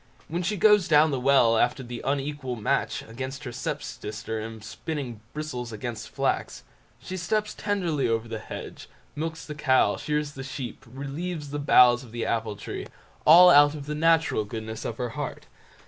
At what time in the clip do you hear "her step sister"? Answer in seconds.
3.43-4.39